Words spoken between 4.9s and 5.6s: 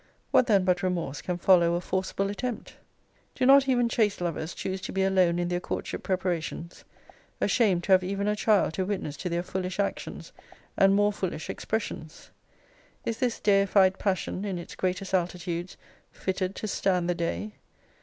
be alone in their